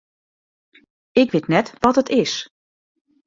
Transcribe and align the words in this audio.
Ik 1.21 1.31
wit 1.31 1.47
net 1.53 1.67
wat 1.83 1.97
it 2.01 2.09
is. 2.21 2.33